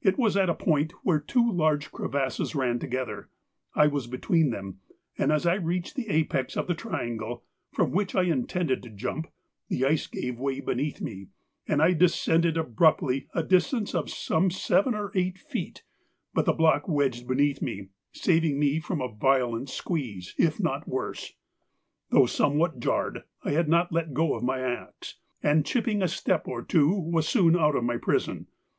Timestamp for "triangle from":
6.72-7.90